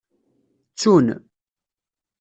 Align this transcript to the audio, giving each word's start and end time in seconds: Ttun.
Ttun. 0.71 1.07